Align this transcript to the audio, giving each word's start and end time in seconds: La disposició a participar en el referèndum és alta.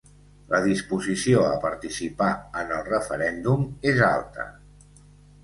La 0.51 0.59
disposició 0.67 1.43
a 1.49 1.59
participar 1.65 2.31
en 2.63 2.73
el 2.79 2.83
referèndum 2.89 3.69
és 3.93 4.03
alta. 4.09 4.49